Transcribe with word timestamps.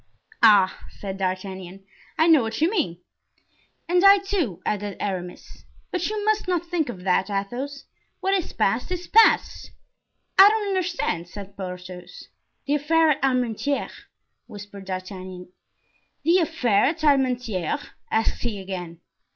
"Ah!" 0.41 0.87
said 0.89 1.19
D'Artagnan; 1.19 1.83
"I 2.17 2.25
know 2.25 2.41
what 2.41 2.59
you 2.59 2.71
mean." 2.71 3.01
"And 3.87 4.03
I, 4.03 4.17
too," 4.17 4.59
added 4.65 4.97
Aramis; 4.99 5.63
"but 5.91 6.09
you 6.09 6.25
must 6.25 6.47
not 6.47 6.65
think 6.65 6.89
of 6.89 7.03
that, 7.03 7.29
Athos; 7.29 7.83
what 8.19 8.33
is 8.33 8.51
past, 8.51 8.91
is 8.91 9.05
past." 9.05 9.69
"I 10.39 10.49
don't 10.49 10.69
understand," 10.69 11.27
said 11.27 11.55
Porthos. 11.55 12.29
"The 12.65 12.73
affair 12.73 13.11
at 13.11 13.21
Armentieres," 13.21 14.07
whispered 14.47 14.85
D'Artagnan. 14.85 15.49
"The 16.23 16.39
affair 16.39 16.85
at 16.85 17.03
Armentieres?" 17.03 17.89
asked 18.09 18.41
he 18.41 18.57
again. 18.59 19.01